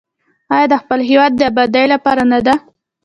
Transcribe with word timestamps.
آیا 0.53 0.67
د 0.71 0.75
خپل 0.81 0.99
هیواد 1.09 1.31
د 1.35 1.41
ابادۍ 1.51 1.85
لپاره 1.93 2.23
نه 2.31 2.39
ده؟ 2.45 2.53